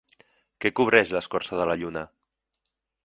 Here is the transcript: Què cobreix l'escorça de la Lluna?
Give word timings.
Què 0.65 0.71
cobreix 0.79 1.11
l'escorça 1.17 1.59
de 1.61 1.67
la 1.73 1.79
Lluna? 1.83 2.05